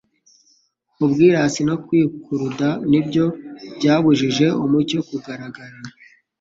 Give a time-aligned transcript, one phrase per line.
[1.05, 3.25] Ubwirasi no kwikuruda ni byo
[3.77, 5.77] byabujije umucyo kugaragara.